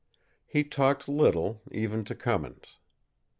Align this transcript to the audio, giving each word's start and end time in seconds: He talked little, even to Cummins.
He 0.47 0.63
talked 0.63 1.07
little, 1.07 1.61
even 1.71 2.03
to 2.05 2.15
Cummins. 2.15 2.79